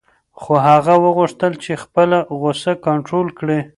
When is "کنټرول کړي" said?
2.85-3.59